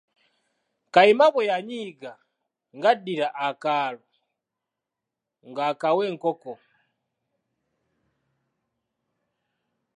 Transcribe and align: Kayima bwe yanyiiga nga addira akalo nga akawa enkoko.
Kayima 0.93 1.25
bwe 1.33 1.43
yanyiiga 1.51 2.11
nga 2.77 2.89
addira 2.93 3.27
akalo 3.49 4.05
nga 5.49 5.63
akawa 5.71 6.01
enkoko. 6.09 6.53